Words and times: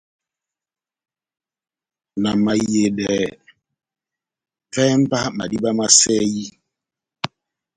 Na 2.21 2.29
mahiyedɛ, 2.43 3.11
vɛ́hɛ 4.73 4.95
mba 5.01 5.19
madíma 5.37 5.69
má 5.79 5.85
sɛyi! 5.99 6.45